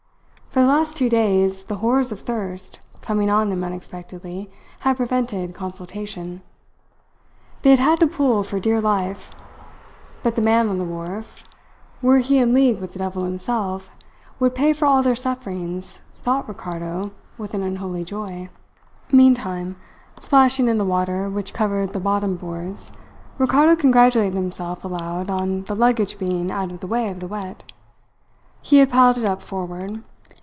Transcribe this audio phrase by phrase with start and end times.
[0.53, 5.55] For the last two days, the horrors of thirst, coming on them unexpectedly, had prevented
[5.55, 6.41] consultation.
[7.61, 9.31] They had had to pull for dear life.
[10.23, 11.45] But the man on the wharf,
[12.01, 13.91] were he in league with the devil himself,
[14.41, 18.49] would pay for all their sufferings, thought Ricardo with an unholy joy.
[19.09, 19.77] Meantime,
[20.19, 22.91] splashing in the water which covered the bottom boards,
[23.37, 27.71] Ricardo congratulated himself aloud on the luggage being out of the way of the wet.
[28.61, 30.03] He had piled it up forward.